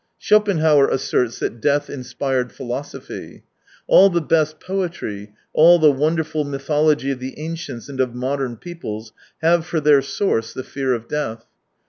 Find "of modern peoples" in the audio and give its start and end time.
8.01-9.13